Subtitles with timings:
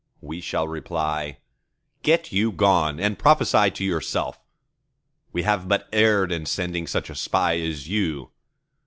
[0.19, 1.37] we shall reply,
[2.01, 4.39] Get you gone, and prophesy to yourself!
[5.31, 8.31] we have but erred in sending such a spy as you.